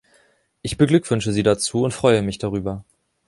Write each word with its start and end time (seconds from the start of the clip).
Ich 0.63 0.77
beglückwünsche 0.77 1.31
Sie 1.31 1.43
dazu 1.43 1.83
und 1.83 1.93
freue 1.93 2.23
mich 2.23 2.39
darüber. 2.39 2.83